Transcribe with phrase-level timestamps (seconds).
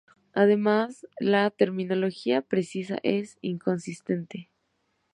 [0.33, 4.49] Además, la terminología precisa es inconsistente.